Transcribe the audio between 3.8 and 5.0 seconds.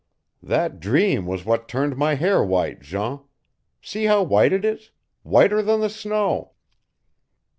See how white it is